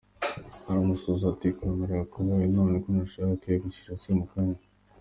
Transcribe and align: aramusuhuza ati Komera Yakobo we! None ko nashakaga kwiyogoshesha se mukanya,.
aramusuhuza 0.69 1.25
ati 1.29 1.47
Komera 1.57 1.93
Yakobo 2.01 2.29
we! 2.37 2.45
None 2.55 2.75
ko 2.83 2.87
nashakaga 2.95 3.39
kwiyogoshesha 3.41 4.01
se 4.03 4.11
mukanya,. 4.19 4.61